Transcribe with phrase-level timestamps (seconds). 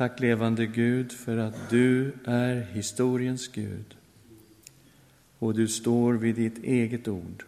[0.00, 3.96] Tack levande Gud för att du är historiens Gud
[5.38, 7.44] och du står vid ditt eget ord.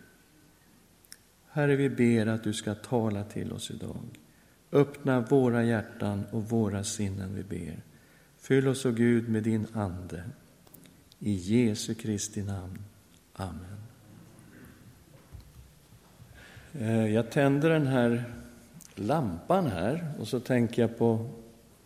[1.49, 4.05] Herre, vi ber att du ska tala till oss idag.
[4.73, 7.83] Öppna våra hjärtan och våra sinnen, vi ber.
[8.39, 10.25] Fyll oss, o Gud, med din Ande.
[11.19, 12.79] I Jesu Kristi namn.
[13.33, 13.81] Amen.
[16.73, 18.25] Eh, jag tänder den här
[18.95, 21.31] lampan här och så tänker jag på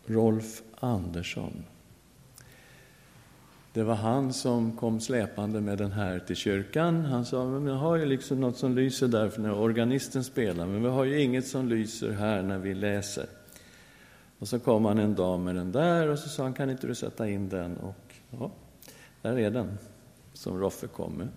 [0.07, 1.64] Rolf Andersson.
[3.73, 7.05] Det var han som kom släpande med den här till kyrkan.
[7.05, 10.66] Han sa, men jag har ju liksom något som lyser där för när organisten spelar,
[10.66, 13.27] men vi har ju inget som lyser här när vi läser.
[14.38, 16.87] Och så kom han en dag med den där och så sa han, kan inte
[16.87, 17.77] du sätta in den?
[17.77, 18.51] Och ja,
[19.23, 19.79] där är den,
[20.32, 21.29] som Roffe kom med.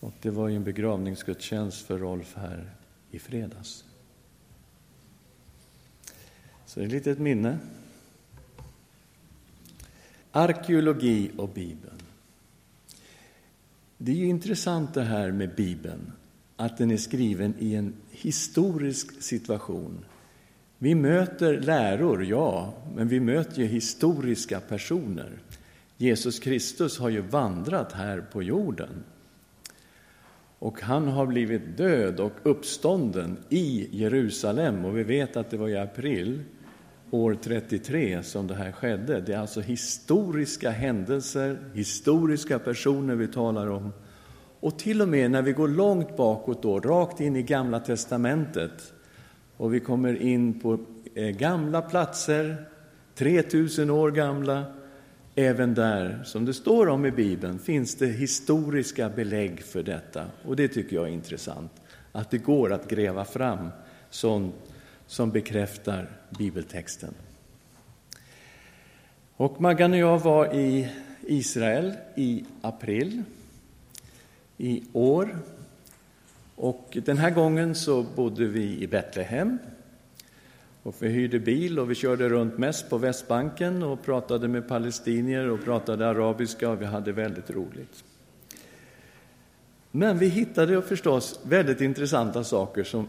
[0.00, 2.70] Och det var ju en begravningsgudstjänst för Rolf här
[3.10, 3.84] i fredags.
[6.66, 7.58] Så det är ett litet minne.
[10.32, 11.98] Arkeologi och Bibeln.
[13.98, 16.12] Det är ju intressant det här med Bibeln,
[16.56, 20.04] att den är skriven i en historisk situation.
[20.78, 25.38] Vi möter läror, ja, men vi möter ju historiska personer.
[25.96, 29.04] Jesus Kristus har ju vandrat här på jorden.
[30.58, 35.68] Och han har blivit död och uppstånden i Jerusalem och vi vet att det var
[35.68, 36.42] i april
[37.10, 39.20] år 33 som det här skedde.
[39.20, 43.92] Det är alltså historiska händelser, historiska personer vi talar om.
[44.60, 48.92] Och till och med när vi går långt bakåt, då, rakt in i Gamla testamentet
[49.56, 50.78] och vi kommer in på
[51.14, 52.64] eh, gamla platser,
[53.14, 54.64] 3000 år gamla,
[55.34, 60.26] även där, som det står om i Bibeln, finns det historiska belägg för detta.
[60.44, 61.72] Och det tycker jag är intressant,
[62.12, 63.68] att det går att gräva fram
[64.10, 64.54] sånt
[65.06, 67.14] som bekräftar bibeltexten.
[69.36, 70.88] Och Maggan och jag var i
[71.20, 73.22] Israel i april
[74.58, 75.38] i år.
[76.56, 79.58] Och den här gången så bodde vi i Betlehem.
[80.84, 85.50] Och vi hyrde bil och vi körde runt mest på Västbanken och pratade med palestinier
[85.50, 88.04] och pratade arabiska och vi hade väldigt roligt.
[89.90, 93.08] Men vi hittade förstås väldigt intressanta saker som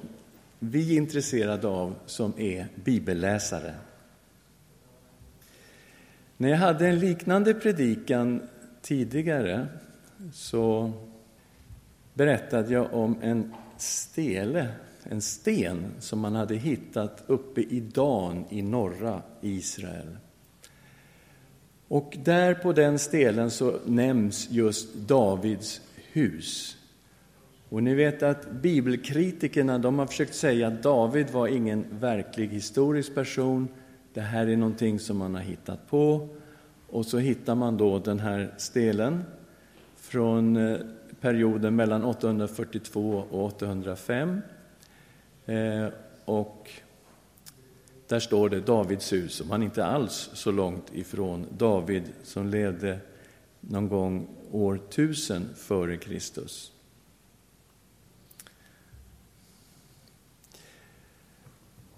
[0.60, 3.74] vi är intresserade av som är bibelläsare.
[6.38, 8.42] När jag hade en liknande predikan
[8.82, 9.68] tidigare
[10.34, 10.92] så
[12.14, 14.68] berättade jag om en stele,
[15.10, 20.18] en sten som man hade hittat uppe i Dan i norra Israel.
[21.88, 26.78] Och där på den stelen så nämns just Davids hus.
[27.70, 33.16] Och ni vet att bibelkritikerna de har försökt säga att David var ingen verklig historisk
[33.16, 33.68] person.
[34.14, 36.30] Det här är någonting som man har hittat på.
[36.88, 39.24] Och så hittar man då den här stelen
[39.96, 40.78] från eh,
[41.22, 44.42] perioden mellan 842 och 805.
[45.46, 45.88] Eh,
[46.26, 46.70] och
[48.08, 52.48] där står det Davids hus, och man är inte alls så långt ifrån David som
[52.48, 53.00] levde
[53.60, 56.72] någon gång år 1000 före Kristus.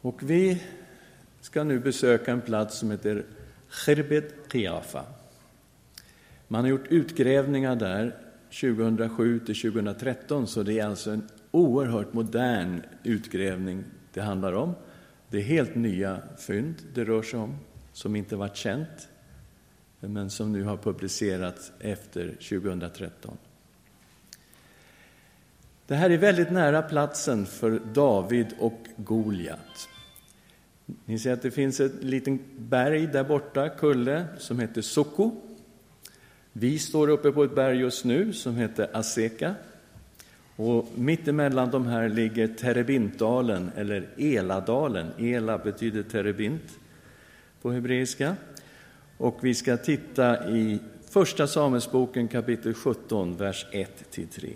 [0.01, 0.63] Och vi
[1.41, 3.25] ska nu besöka en plats som heter
[3.69, 5.05] Khirbet Qiafa.
[6.47, 8.15] Man har gjort utgrävningar där
[8.49, 14.75] 2007 till 2013, så det är alltså en oerhört modern utgrävning det handlar om.
[15.29, 17.57] Det är helt nya fynd det rör sig om,
[17.93, 19.09] som inte varit känt,
[19.99, 23.37] men som nu har publicerats efter 2013.
[25.87, 29.89] Det här är väldigt nära platsen för David och Goliat.
[31.05, 35.41] Ni ser att det finns ett litet berg där borta, kulle, som heter Soko.
[36.53, 39.55] Vi står uppe på ett berg just nu som heter Aseka.
[40.59, 45.07] Och mittemellan de här ligger Terebintdalen, eller Eladalen.
[45.17, 46.79] Ela betyder terebint
[47.61, 48.35] på hebreiska.
[49.17, 54.53] Och vi ska titta i Första Samuelsboken kapitel 17, vers 1-3.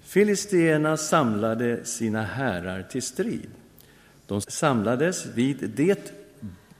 [0.00, 3.50] Filisteerna samlade sina härar till strid.
[4.26, 6.12] De samlades vid det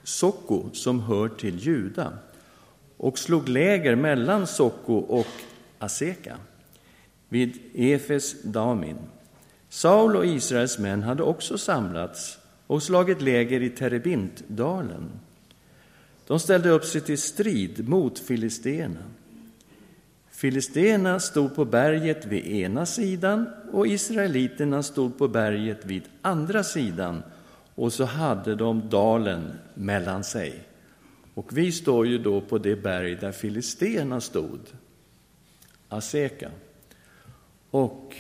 [0.03, 2.13] Socko som hör till Juda
[2.97, 5.27] och slog läger mellan Socko och
[5.79, 6.37] Aseka
[7.37, 8.97] vid Efes Damin.
[9.69, 15.11] Saul och Israels män hade också samlats och slagit läger i Terebintdalen.
[16.27, 19.05] De ställde upp sig till strid mot filisteerna.
[20.31, 27.23] Filisteerna stod på berget vid ena sidan och israeliterna stod på berget vid andra sidan
[27.75, 30.61] och så hade de dalen mellan sig.
[31.35, 34.61] Och vi står ju då på det berg där filisteerna stod,
[35.89, 36.51] Aseka.
[37.71, 38.17] Och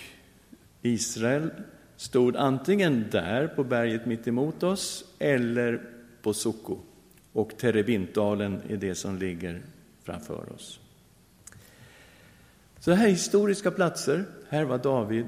[0.83, 1.51] Israel
[1.97, 5.83] stod antingen där på berget mitt emot oss eller
[6.23, 6.79] på Soko.
[7.33, 9.63] Och Terebintdalen är det som ligger
[10.03, 10.81] framför oss.
[12.79, 15.27] Så här historiska platser, här var David.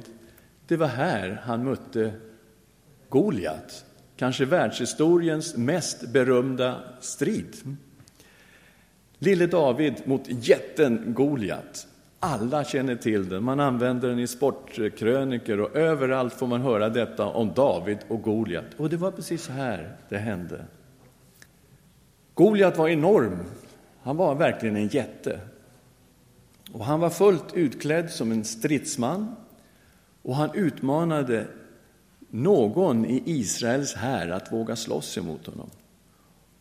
[0.66, 2.12] Det var här han mötte
[3.08, 3.84] Goliat,
[4.16, 7.76] kanske världshistoriens mest berömda strid.
[9.18, 11.86] Lille David mot jätten Goliat.
[12.20, 17.26] Alla känner till den, man använder den i sportkröniker och överallt får man höra detta
[17.26, 18.64] om David och Goliat.
[18.76, 20.64] Och det var precis så här det hände.
[22.34, 23.38] Goliat var enorm,
[24.02, 25.40] han var verkligen en jätte.
[26.72, 29.36] Och han var fullt utklädd som en stridsman
[30.22, 31.46] och han utmanade
[32.30, 35.70] någon i Israels här att våga slåss emot honom.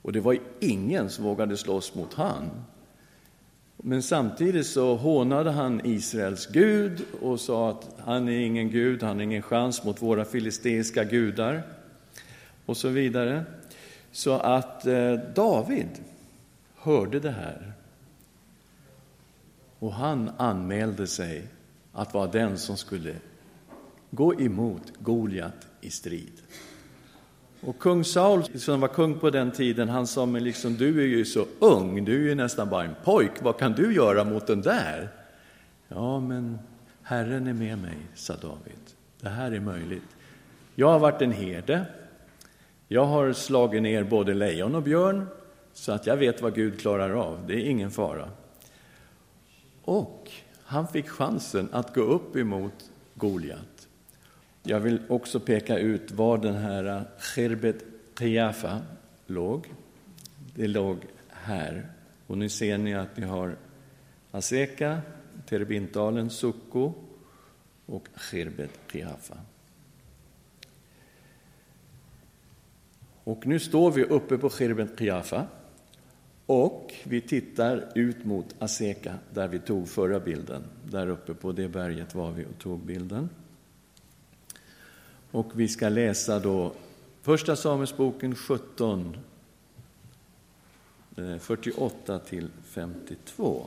[0.01, 2.49] Och det var ingen som vågade slåss mot han.
[3.77, 9.15] Men samtidigt så hånade han Israels Gud och sa att han är ingen Gud, han
[9.15, 11.63] har ingen chans mot våra filisteiska gudar
[12.65, 13.43] och så vidare.
[14.11, 15.89] Så att eh, David
[16.75, 17.73] hörde det här
[19.79, 21.47] och han anmälde sig
[21.93, 23.15] att vara den som skulle
[24.11, 26.33] gå emot Goliat i strid.
[27.61, 31.07] Och kung Saul, som var kung på den tiden, han sa, men liksom, du är
[31.07, 34.47] ju så ung, du är ju nästan bara en pojk, vad kan du göra mot
[34.47, 35.09] den där?
[35.87, 36.59] Ja, men
[37.01, 38.79] Herren är med mig, sa David.
[39.21, 40.03] Det här är möjligt.
[40.75, 41.85] Jag har varit en herde.
[42.87, 45.25] Jag har slagit ner både lejon och björn,
[45.73, 47.39] så att jag vet vad Gud klarar av.
[47.47, 48.29] Det är ingen fara.
[49.83, 50.31] Och
[50.63, 52.73] han fick chansen att gå upp emot
[53.13, 53.76] Goliat.
[54.69, 57.83] Jag vill också peka ut var den här Cherbet
[58.15, 58.81] Qiyafa
[59.25, 59.73] låg.
[60.55, 60.97] Det låg
[61.29, 61.89] här.
[62.27, 63.55] Och nu ser ni att vi har
[64.31, 65.01] Aseka,
[65.49, 66.93] Terebintdalen, Sukko
[67.85, 69.37] och Cherbet Qiyafa.
[73.23, 75.47] Och nu står vi uppe på Cherbet Qiyafa
[76.45, 80.63] Och vi tittar ut mot Aseka, där vi tog förra bilden.
[80.83, 83.29] Där uppe på det berget var vi och tog bilden.
[85.31, 86.73] Och vi ska läsa då
[87.21, 89.17] Första Samuelsboken 17,
[91.39, 93.65] 48 eh, till 52.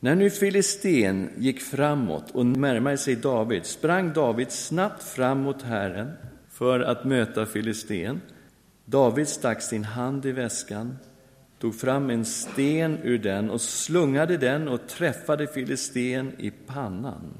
[0.00, 6.12] När nu Filisten gick framåt och närmade sig David sprang David snabbt fram mot Herren
[6.50, 8.20] för att möta Filisten.
[8.84, 10.96] David stack sin hand i väskan
[11.58, 17.34] tog fram en sten ur den och slungade den och träffade filisten i pannan.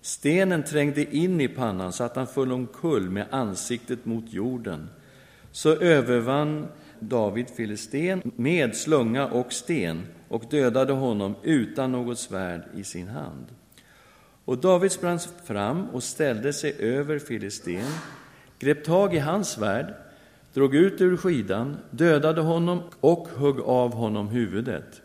[0.00, 4.88] Stenen trängde in i pannan så att han föll omkull med ansiktet mot jorden.
[5.52, 6.68] Så övervann
[6.98, 13.46] David filisten med slunga och sten och dödade honom utan något svärd i sin hand.
[14.44, 17.92] Och David sprang fram och ställde sig över filisten,
[18.58, 19.94] grep tag i hans svärd
[20.54, 25.02] drog ut ur skidan, dödade honom och högg av honom huvudet.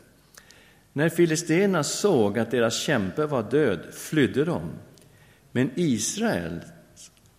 [0.97, 4.61] När filisterna såg att deras kämpe var död flydde de.
[5.51, 6.59] Men Israel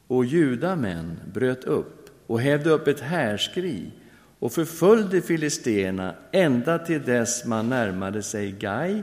[0.06, 3.92] och judamän bröt upp och hävde upp ett härskri
[4.38, 9.02] och förföljde filisterna ända till dess man närmade sig Gai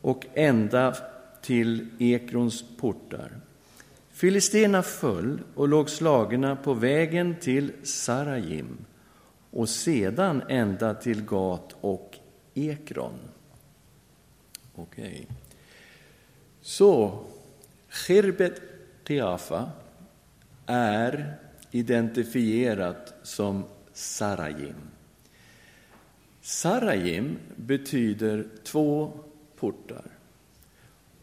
[0.00, 0.96] och ända
[1.42, 3.30] till Ekrons portar.
[4.10, 8.76] Filisterna föll och låg slagna på vägen till Sarajim
[9.50, 12.18] och sedan ända till Gat och
[12.54, 13.18] Ekron.
[14.78, 15.06] Okej.
[15.06, 15.26] Okay.
[16.60, 17.18] Så,
[17.88, 18.60] Khirbet
[19.04, 19.70] Tiafa
[20.66, 21.34] är
[21.70, 24.74] identifierat som Sarajim.
[26.40, 29.12] Sarajim betyder två
[29.56, 30.04] portar.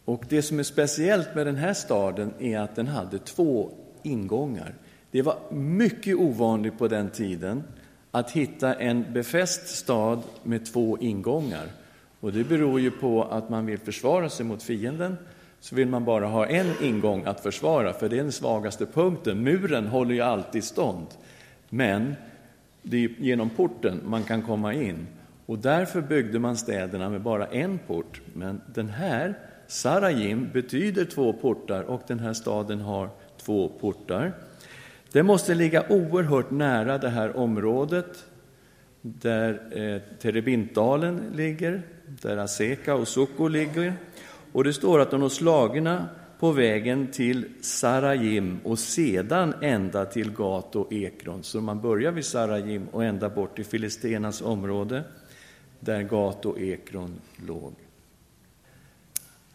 [0.06, 3.72] Och det som är speciellt med den här staden är att den hade två
[4.04, 4.76] ingångar.
[5.12, 7.64] Det var mycket ovanligt på den tiden
[8.12, 11.68] att hitta en befäst stad med två ingångar.
[12.26, 15.18] Och det beror ju på att man vill försvara sig mot fienden,
[15.60, 19.44] så vill man bara ha en ingång att försvara, för det är den svagaste punkten.
[19.44, 21.08] Muren håller ju alltid stånd,
[21.70, 22.16] men
[22.82, 25.08] det är genom porten man kan komma in.
[25.46, 29.34] Och därför byggde man städerna med bara en port, men den här
[29.68, 34.34] Sarajim betyder två portar och den här staden har två portar.
[35.12, 38.26] Det måste ligga oerhört nära det här området
[39.02, 43.94] där eh, Terebintdalen ligger, där Aseka och Soko ligger.
[44.52, 50.06] Och det står att de var slagna på på vägen till Sarajim och sedan ända
[50.06, 51.44] till Gat och Ekron.
[51.44, 55.04] Så man börjar vid Sarajim och ända bort till Filistenas område
[55.80, 57.16] där Gat och Ekron
[57.48, 57.74] låg.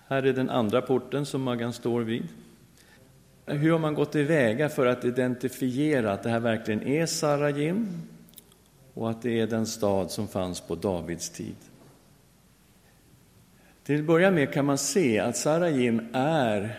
[0.07, 2.29] Här är den andra porten som Maggan står vid.
[3.47, 7.89] Hur har man gått tillväga för att identifiera att det här verkligen är Sarajim
[8.95, 11.57] och att det är den stad som fanns på Davids tid?
[13.91, 16.79] Till att börja med kan man se att Sarajim är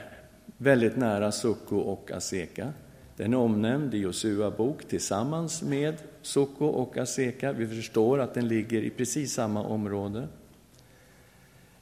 [0.58, 2.74] väldigt nära Sukko och Aseka.
[3.16, 7.52] Den är omnämnd i Josua bok tillsammans med Sukko och Aseka.
[7.52, 10.28] Vi förstår att den ligger i precis samma område.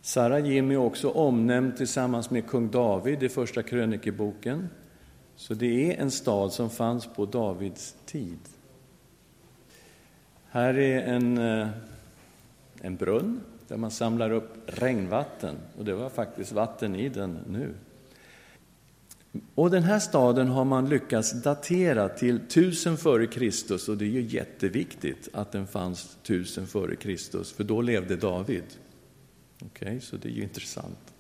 [0.02, 4.70] Sarajim är också omnämnd tillsammans med kung David i Första krönikeboken.
[5.36, 8.40] Så det är en stad som fanns på Davids tid.
[10.50, 11.68] Här är en, eh,
[12.82, 17.74] en brunn där man samlar upp regnvatten, och det var faktiskt vatten i den nu.
[19.56, 24.10] Och den här staden har man lyckats datera till 1000 före Kristus och det är
[24.10, 28.64] ju jätteviktigt att den fanns 1000 före Kristus, för då levde David.
[29.56, 31.14] Okej, okay, så det är ju intressant.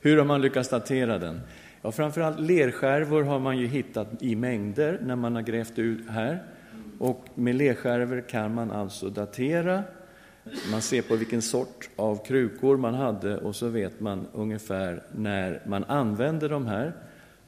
[0.00, 1.40] Hur har man lyckats datera den?
[1.82, 6.42] Ja, framförallt lerskärvor har man ju hittat i mängder när man har grävt ut här.
[6.98, 9.82] Och med lerskärvor kan man alltså datera.
[10.70, 15.62] Man ser på vilken sort av krukor man hade och så vet man ungefär när
[15.66, 16.92] man använde de här.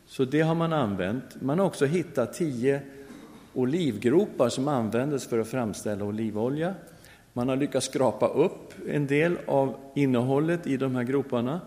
[0.07, 1.43] Så det har man använt.
[1.43, 2.83] Man har också hittat tio
[3.55, 6.75] olivgropar som användes för att framställa olivolja.
[7.33, 11.61] Man har lyckats skrapa upp en del av innehållet i de här groparna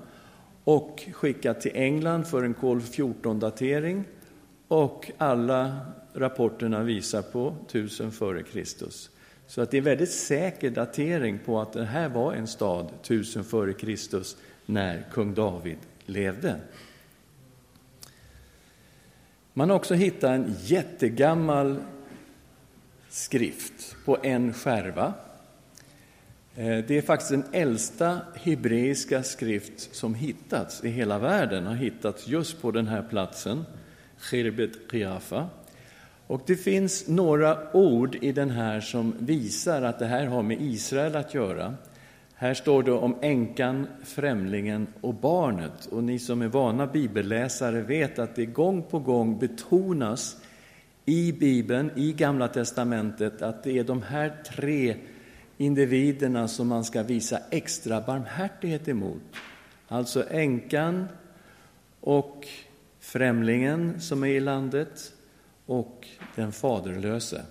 [0.64, 4.04] och skickat till England för en kol 14-datering.
[4.68, 5.78] Och alla
[6.14, 9.10] rapporterna visar på 1000 före Kristus.
[9.48, 12.90] Så att det är en väldigt säker datering på att det här var en stad
[13.02, 16.60] 1000 före Kristus när kung David levde.
[19.54, 21.80] Man har också hittat en jättegammal
[23.10, 25.14] skrift på en skärva.
[26.56, 32.28] Eh, det är faktiskt den äldsta hebreiska skrift som hittats i hela världen, har hittats
[32.28, 33.66] just på den här platsen,
[34.20, 35.50] Khirbet Qiafa.
[36.34, 40.62] Och det finns några ord i den här som visar att det här har med
[40.62, 41.76] Israel att göra.
[42.34, 45.86] Här står det om änkan, främlingen och barnet.
[45.86, 50.38] Och ni som är vana bibelläsare vet att det gång på gång betonas
[51.06, 54.96] i Bibeln, i Gamla testamentet, att det är de här tre
[55.58, 59.22] individerna som man ska visa extra barmhärtighet emot.
[59.88, 61.08] Alltså änkan
[62.00, 62.48] och
[63.00, 65.14] främlingen som är i landet
[65.66, 67.46] och den faderlöse.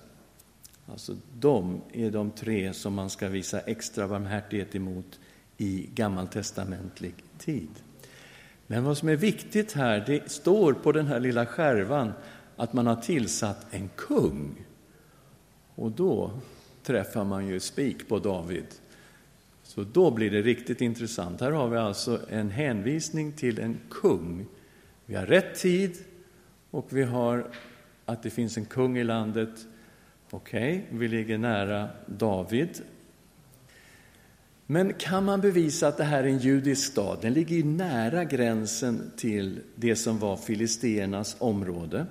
[0.86, 5.20] Alltså de är de tre som man ska visa extra barmhärtighet emot
[5.56, 7.70] i gammaltestamentlig tid.
[8.66, 12.12] Men vad som är viktigt här, det står på den här lilla skärvan
[12.56, 14.64] att man har tillsatt en kung.
[15.74, 16.30] Och då
[16.82, 18.66] träffar man ju spik på David.
[19.62, 21.40] Så då blir det riktigt intressant.
[21.40, 24.46] Här har vi alltså en hänvisning till en kung.
[25.06, 25.96] Vi har rätt tid
[26.70, 27.46] och vi har
[28.12, 29.66] att det finns en kung i landet.
[30.30, 32.82] Okej, okay, vi ligger nära David.
[34.66, 37.18] Men kan man bevisa att det här är en judisk stad?
[37.22, 42.06] Den ligger ju nära gränsen till det som var filisteernas område.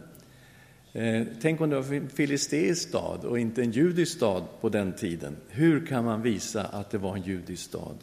[0.94, 4.94] Eh, tänk om det var en filisteisk stad och inte en judisk stad på den
[4.94, 5.36] tiden.
[5.50, 7.98] Hur kan man visa att det var en judisk stad?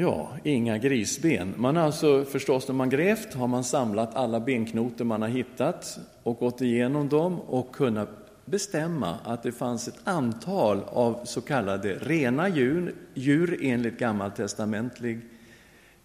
[0.00, 1.54] Ja, inga grisben.
[1.56, 5.98] Man har alltså förstås när man grävt har man samlat alla benknotor man har hittat
[6.22, 8.08] och gått igenom dem och kunnat
[8.44, 15.20] bestämma att det fanns ett antal av så kallade rena djur, djur enligt gammaltestamentlig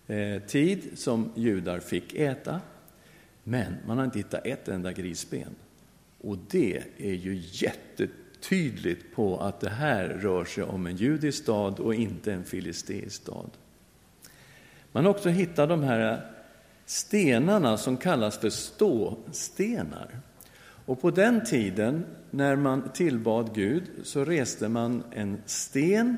[0.07, 2.61] eh, tid som judar fick äta.
[3.43, 5.55] Men man har inte hittat ett enda grisben.
[6.21, 11.79] Och det är ju jättetydligt på att det här rör sig om en judisk stad
[11.79, 13.49] och inte en filisteisk stad.
[14.93, 16.21] Man har också hittat de här
[16.85, 20.19] stenarna som kallas för ståstenar.
[20.85, 26.17] Och på den tiden, när man tillbad Gud, så reste man en sten.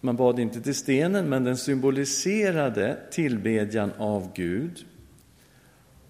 [0.00, 4.84] Man bad inte till stenen, men den symboliserade tillbedjan av Gud.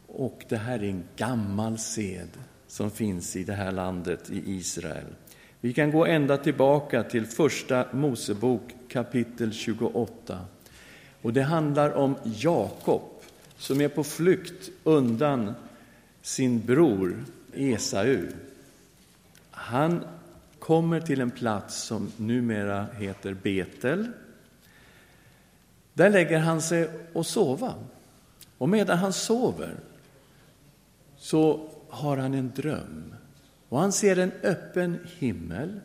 [0.07, 2.29] Och det här är en gammal sed
[2.67, 5.07] som finns i det här landet, i Israel.
[5.61, 10.39] Vi kan gå ända tillbaka till Första Mosebok kapitel 28.
[11.23, 13.03] Och det handlar om Jakob
[13.59, 15.55] som är på flykt undan
[16.23, 17.25] sin bror
[17.55, 18.27] Esau.
[19.51, 20.05] Han
[20.59, 24.09] kommer till en plats som numera heter Betel.
[25.95, 27.75] Där lägger han sig och sova.
[28.59, 29.75] Och medan han sover
[31.17, 33.15] så har han en dröm.
[33.69, 35.81] Och han ser en öppen himmel.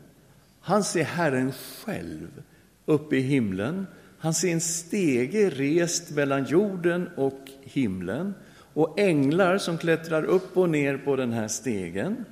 [0.60, 2.42] Han ser Herren själv
[2.86, 3.86] uppe i himlen.
[4.18, 8.34] Han ser en stege rest mellan jorden och himlen
[8.74, 12.24] och änglar som klättrar upp och ner på den här stegen.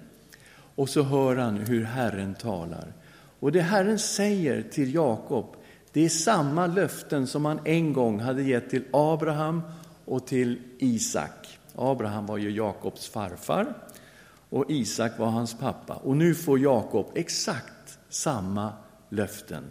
[0.75, 2.93] Och så hör han hur Herren talar.
[3.41, 5.57] Och det Herren säger till Jakob,
[5.93, 9.63] det är samma löften som han en gång hade gett till Abraham
[10.05, 11.59] och till Isak.
[11.75, 13.75] Abraham var ju Jakobs farfar
[14.49, 15.95] och Isak var hans pappa.
[15.95, 18.73] Och nu får Jakob exakt samma
[19.09, 19.65] löften.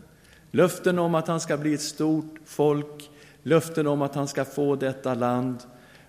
[0.56, 3.10] Löften om att han ska bli ett stort folk,
[3.44, 5.58] löften om att han ska få detta land,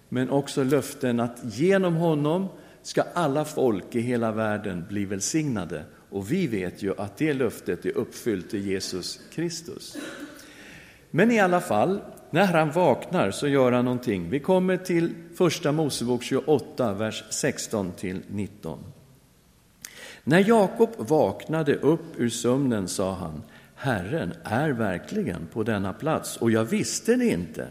[0.08, 2.48] men också löften att genom honom
[2.82, 5.84] ska alla folk i hela världen bli välsignade.
[6.10, 9.96] Och vi vet ju att det löftet är uppfyllt i Jesus Kristus.
[11.10, 14.30] Men i alla fall, när han vaknar så gör han någonting.
[14.30, 18.78] Vi kommer till Första Mosebok 28, vers 16 till 19.
[20.24, 23.42] När Jakob vaknade upp ur sömnen sa han,
[23.74, 27.68] Herren är verkligen på denna plats, och jag visste det inte.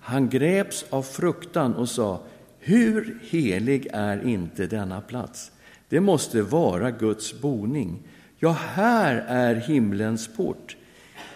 [0.00, 2.22] Han greps av fruktan och sa,
[2.58, 5.52] hur helig är inte denna plats?
[5.88, 8.02] Det måste vara Guds boning.
[8.38, 10.76] Ja, här är himlens port.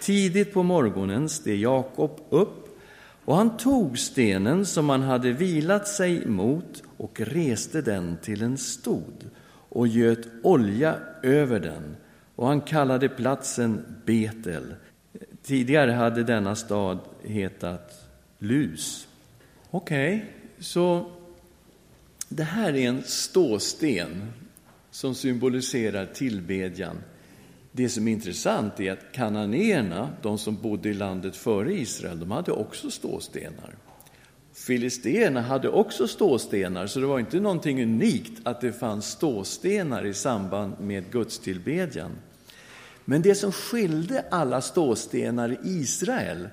[0.00, 2.78] Tidigt på morgonen steg Jakob upp
[3.24, 8.58] och han tog stenen som han hade vilat sig mot och reste den till en
[8.58, 9.30] stod
[9.68, 11.96] och göt olja över den
[12.36, 14.74] och han kallade platsen Betel.
[15.42, 19.08] Tidigare hade denna stad hetat Lus.
[19.70, 21.10] Okej, okay, så
[22.28, 24.32] det här är en ståsten
[24.90, 26.96] som symboliserar tillbedjan.
[27.72, 32.30] Det som är intressant är att kananéerna, de som bodde i landet före Israel, de
[32.30, 33.74] hade också ståstenar.
[34.54, 40.14] Filisterna hade också ståstenar, så det var inte någonting unikt att det fanns ståstenar i
[40.14, 42.10] samband med gudstillbedjan.
[43.04, 46.48] Men det som skilde alla ståstenar i Israel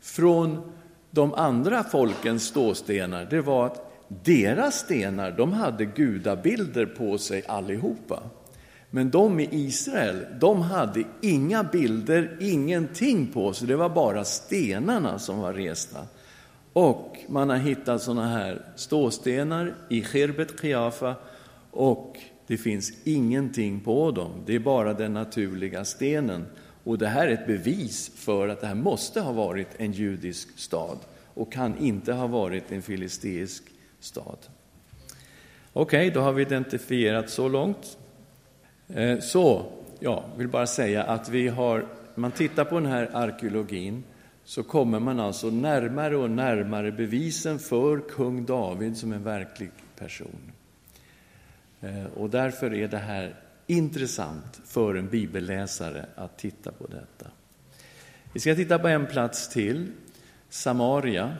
[0.00, 0.72] från
[1.10, 3.92] de andra folkens ståstenar, det var att
[4.24, 8.22] deras stenar, de hade gudabilder på sig allihopa.
[8.90, 13.68] Men de i Israel, de hade inga bilder, ingenting på sig.
[13.68, 15.98] Det var bara stenarna som var resta.
[16.76, 21.14] Och man har hittat sådana här ståstenar i Khirbet Chiafa
[21.70, 24.30] och det finns ingenting på dem.
[24.46, 26.46] Det är bara den naturliga stenen.
[26.84, 30.58] Och det här är ett bevis för att det här måste ha varit en judisk
[30.58, 30.98] stad
[31.34, 33.62] och kan inte ha varit en filisteisk
[34.00, 34.38] stad.
[35.72, 37.98] Okej, okay, då har vi identifierat så långt.
[38.88, 39.66] Eh, så,
[39.98, 44.04] jag vill bara säga att vi har, man tittar på den här arkeologin
[44.46, 50.52] så kommer man alltså närmare och närmare bevisen för kung David som en verklig person.
[51.80, 53.34] Eh, och därför är det här
[53.66, 57.30] intressant för en bibelläsare att titta på detta.
[58.32, 59.86] Vi ska titta på en plats till,
[60.48, 61.36] Samaria,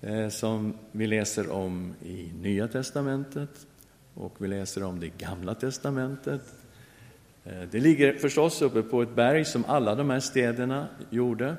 [0.00, 3.66] eh, som vi läser om i Nya testamentet
[4.14, 6.42] och vi läser om det i Gamla testamentet.
[7.44, 11.56] Eh, det ligger förstås uppe på ett berg som alla de här städerna gjorde.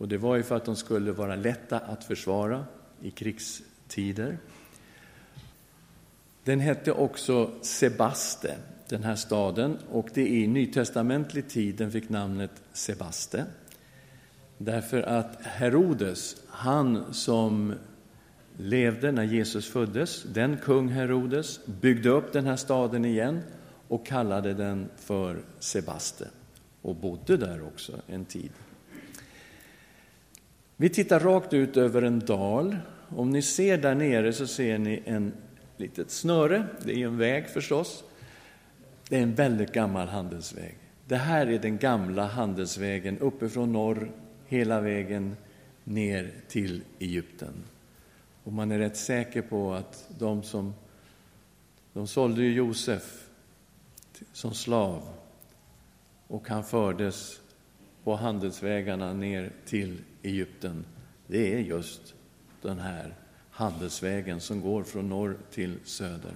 [0.00, 2.64] Och det var ju för att de skulle vara lätta att försvara
[3.02, 4.38] i krigstider.
[6.44, 8.56] Den hette också Sebaste,
[8.88, 13.44] den här staden, och det är i nytestamentlig tid den fick namnet Sebaste.
[14.58, 17.74] Därför att Herodes, han som
[18.56, 23.40] levde när Jesus föddes, den kung Herodes, byggde upp den här staden igen
[23.88, 26.28] och kallade den för Sebaste
[26.82, 28.50] och bodde där också en tid.
[30.80, 32.76] Vi tittar rakt ut över en dal.
[33.08, 35.32] Om ni ser där nere så ser ni en
[35.76, 36.66] litet snöre.
[36.84, 38.04] Det är en väg förstås.
[39.08, 40.74] Det är en väldigt gammal handelsväg.
[41.06, 44.10] Det här är den gamla handelsvägen uppifrån norr
[44.46, 45.36] hela vägen
[45.84, 47.54] ner till Egypten.
[48.44, 50.74] Och man är rätt säker på att de som
[51.92, 53.28] de sålde ju Josef
[54.32, 55.02] som slav
[56.26, 57.40] och han fördes
[58.04, 60.84] på handelsvägarna ner till Egypten.
[61.26, 62.14] Det är just
[62.62, 63.14] den här
[63.50, 66.32] handelsvägen som går från norr till söder.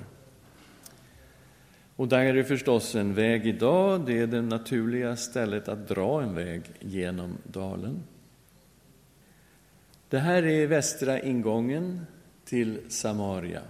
[1.97, 6.23] Och där är det förstås en väg idag, det är det naturliga stället att dra
[6.23, 8.03] en väg genom dalen.
[10.09, 12.07] Det här är västra ingången
[12.45, 13.63] till Samaria.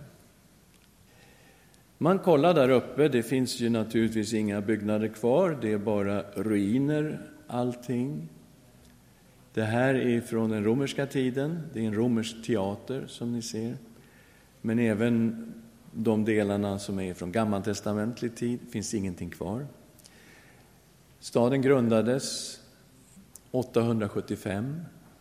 [1.98, 7.20] Man kollar där uppe, det finns ju naturligtvis inga byggnader kvar, det är bara ruiner
[7.46, 8.28] allting.
[9.54, 11.62] Det här är från den romerska tiden.
[11.72, 13.76] Det är en romersk teater, som ni ser.
[14.60, 15.46] Men även
[15.92, 19.66] de delarna som är från gammaltestamentlig tid finns ingenting kvar.
[21.20, 22.60] Staden grundades
[23.50, 24.80] 875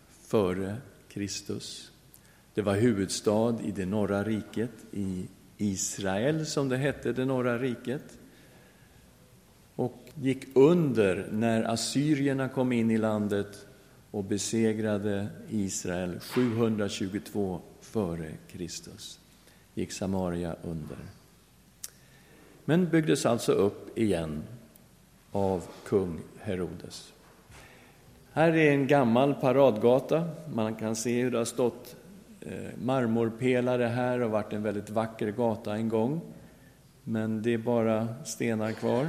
[0.09, 0.75] före
[1.07, 1.91] Kristus.
[2.53, 8.17] Det var huvudstad i det norra riket, i Israel som det hette, det norra riket.
[9.75, 13.67] Och gick under när assyrierna kom in i landet
[14.13, 19.19] och besegrade Israel 722 före Kristus.
[19.73, 20.97] Gick Samaria under.
[22.65, 24.43] Men byggdes alltså upp igen
[25.31, 27.13] av kung Herodes.
[28.31, 30.29] Här är en gammal paradgata.
[30.53, 31.95] Man kan se hur det har stått
[32.41, 36.21] eh, marmorpelare här och varit en väldigt vacker gata en gång.
[37.03, 39.07] Men det är bara stenar kvar.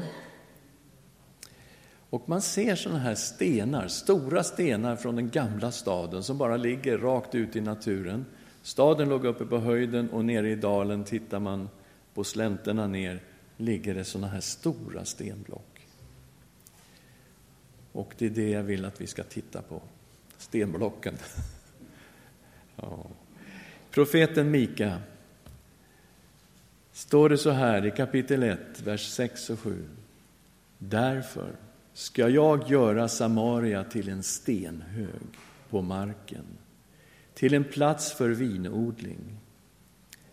[2.14, 6.98] Och man ser sådana här stenar, stora stenar från den gamla staden som bara ligger
[6.98, 8.27] rakt ut i naturen.
[8.62, 11.68] Staden låg uppe på höjden och nere i dalen tittar man
[12.14, 13.20] på slänterna ner
[13.57, 15.87] ligger det sådana här stora stenblock.
[17.92, 19.83] Och det är det jag vill att vi ska titta på,
[20.38, 21.14] stenblocken.
[22.77, 23.07] ja.
[23.90, 24.98] Profeten Mika
[26.92, 29.85] står det så här i kapitel 1, vers 6 och 7.
[30.79, 31.57] Därför
[31.94, 35.22] ska jag göra Samaria till en stenhög
[35.70, 36.44] på marken,
[37.35, 39.37] till en plats för vinodling.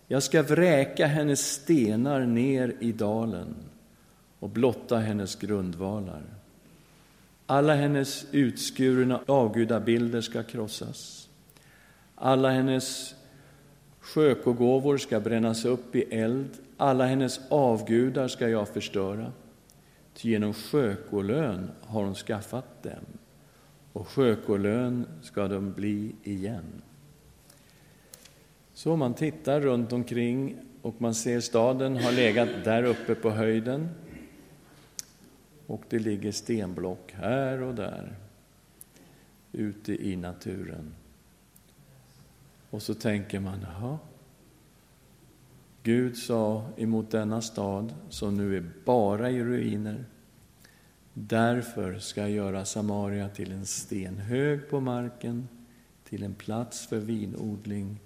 [0.08, 3.56] Jag ska vräka hennes stenar ner i dalen
[4.40, 6.24] och blotta hennes grundvalar.
[7.46, 11.30] Alla hennes utskurna avgudabilder ska krossas.
[12.16, 13.16] Alla hennes
[14.00, 16.50] sjökogåvor ska brännas upp i eld.
[16.78, 19.32] Alla hennes avgudar ska jag förstöra.
[20.14, 23.06] Ty genom skökolön har hon skaffat dem,
[23.94, 26.82] och skökolön ska de bli igen.
[28.74, 33.90] Så man tittar runt omkring och man ser staden har legat där uppe på höjden.
[35.68, 38.16] Och det ligger stenblock här och där,
[39.52, 40.94] ute i naturen.
[42.70, 43.98] Och så tänker man, jaha,
[45.84, 50.06] Gud sa emot denna stad, som nu är bara i ruiner,
[51.14, 55.48] därför ska jag göra Samaria till en stenhög på marken,
[56.04, 58.00] till en plats för vinodling.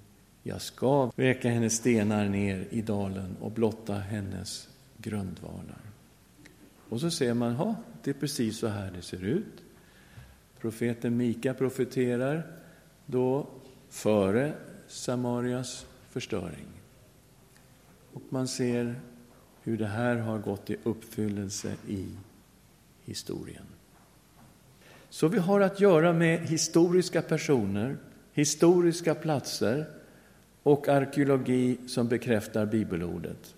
[0.43, 5.81] Jag ska väcka hennes stenar ner i dalen och blotta hennes grundvalar.
[6.89, 9.63] Och så ser man, ja, det är precis så här det ser ut.
[10.59, 12.47] Profeten Mika profeterar
[13.05, 13.47] då
[13.89, 14.53] före
[14.87, 16.74] Samarias förstöring.
[18.15, 18.95] Och man ser
[19.63, 22.05] hur det här har gått i uppfyllelse i
[23.03, 23.65] historien.
[25.09, 27.97] Så vi har att göra med historiska personer,
[28.33, 29.85] historiska platser
[30.63, 33.55] och arkeologi som bekräftar bibelordet.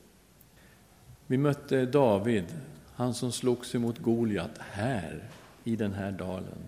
[1.27, 2.45] Vi mötte David,
[2.93, 5.23] han som slogs emot Goliat, här
[5.63, 6.67] i den här dalen.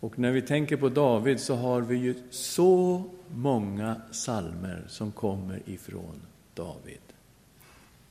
[0.00, 5.62] Och när vi tänker på David så har vi ju så många salmer som kommer
[5.66, 6.20] ifrån
[6.60, 7.00] David.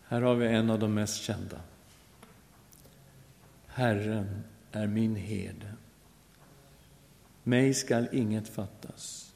[0.04, 1.62] Här har vi en av de mest kända.
[3.68, 5.74] Herren är min herde.
[7.44, 9.34] Mig skall inget fattas.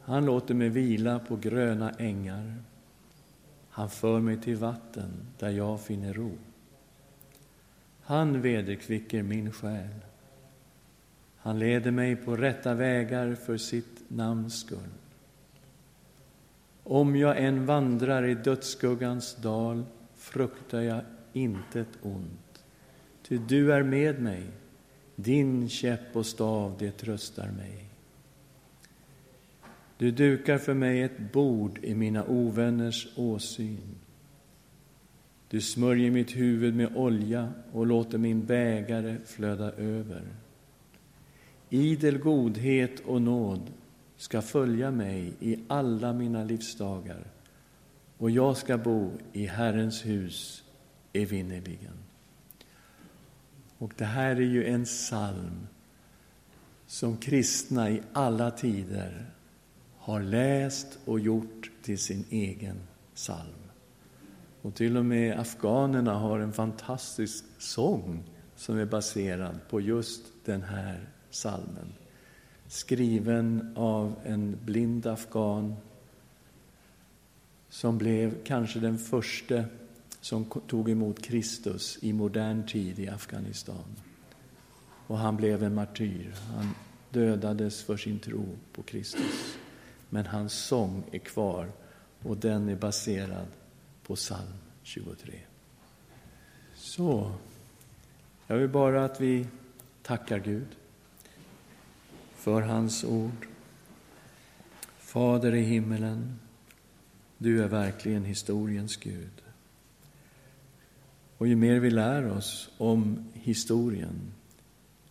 [0.00, 2.62] Han låter mig vila på gröna ängar.
[3.70, 6.38] Han för mig till vatten där jag finner ro.
[8.02, 10.00] Han vederkvicker min själ.
[11.36, 15.03] Han leder mig på rätta vägar för sitt namns skull.
[16.84, 21.00] Om jag än vandrar i dödsskuggans dal fruktar jag
[21.32, 22.64] intet ont.
[23.28, 24.42] Ty du är med mig,
[25.16, 27.84] din käpp och stav, det tröstar mig.
[29.98, 33.94] Du dukar för mig ett bord i mina ovänners åsyn.
[35.48, 40.22] Du smörjer mitt huvud med olja och låter min bägare flöda över.
[41.70, 43.70] Idel godhet och nåd
[44.16, 47.26] ska följa mig i alla mina livsdagar
[48.18, 50.64] och jag ska bo i Herrens hus
[51.12, 51.98] evinnerligen.
[53.78, 55.66] Och det här är ju en psalm
[56.86, 59.30] som kristna i alla tider
[59.98, 62.76] har läst och gjort till sin egen
[63.14, 63.64] psalm.
[64.62, 68.22] Och till och med afghanerna har en fantastisk sång
[68.56, 71.92] som är baserad på just den här psalmen
[72.74, 75.74] skriven av en blind afghan
[77.68, 79.64] som blev kanske den första
[80.20, 83.84] som tog emot Kristus i modern tid i Afghanistan.
[85.06, 86.34] och han blev en martyr.
[86.54, 86.74] Han
[87.10, 89.56] dödades för sin tro på Kristus.
[90.10, 91.72] Men hans sång är kvar
[92.22, 93.46] och den är baserad
[94.06, 95.38] på psalm 23.
[96.74, 97.32] Så,
[98.46, 99.46] jag vill bara att vi
[100.02, 100.66] tackar Gud
[102.44, 103.46] för hans ord.
[104.98, 106.38] Fader i himmelen,
[107.38, 109.42] du är verkligen historiens Gud.
[111.38, 114.32] Och ju mer vi lär oss om historien,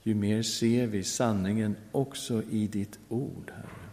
[0.04, 3.90] ju mer ser vi sanningen också i ditt ord, Herre.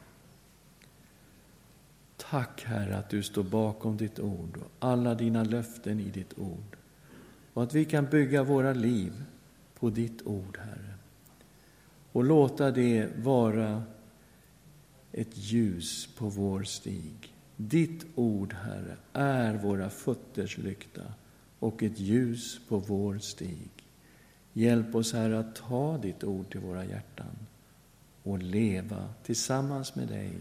[2.16, 6.76] Tack, Herre, att du står bakom ditt ord och alla dina löften i ditt ord
[7.54, 9.12] och att vi kan bygga våra liv
[9.78, 10.89] på ditt ord, Herre.
[12.12, 13.82] Och låta det vara
[15.12, 17.34] ett ljus på vår stig.
[17.56, 21.02] Ditt ord, Herre, är våra fötters lykta
[21.58, 23.70] och ett ljus på vår stig.
[24.52, 27.38] Hjälp oss, Herre, att ta ditt ord till våra hjärtan
[28.22, 30.32] och leva tillsammans med dig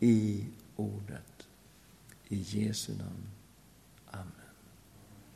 [0.00, 1.46] i ordet.
[2.28, 3.33] I Jesu namn.